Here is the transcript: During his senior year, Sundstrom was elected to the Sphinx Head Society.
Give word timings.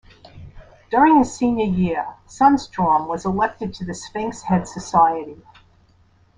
During 0.89 1.19
his 1.19 1.37
senior 1.37 1.67
year, 1.67 2.15
Sundstrom 2.27 3.05
was 3.07 3.23
elected 3.23 3.71
to 3.75 3.85
the 3.85 3.93
Sphinx 3.93 4.41
Head 4.41 4.67
Society. 4.67 5.43